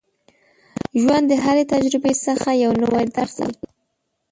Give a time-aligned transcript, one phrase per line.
[1.01, 3.67] ژوند د هرې تجربې څخه یو نوی درس اخلي.